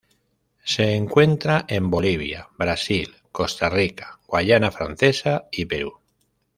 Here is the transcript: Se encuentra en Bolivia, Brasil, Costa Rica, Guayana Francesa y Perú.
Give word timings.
Se 0.63 0.95
encuentra 0.95 1.63
en 1.67 1.91
Bolivia, 1.91 2.49
Brasil, 2.57 3.17
Costa 3.31 3.69
Rica, 3.69 4.19
Guayana 4.25 4.71
Francesa 4.71 5.47
y 5.51 5.65
Perú. 5.65 5.99